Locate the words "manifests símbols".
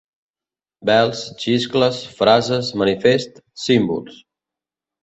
2.85-4.23